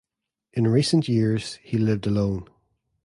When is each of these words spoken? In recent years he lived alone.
In 0.53 0.65
recent 0.65 1.07
years 1.07 1.59
he 1.61 1.77
lived 1.77 2.07
alone. 2.07 2.47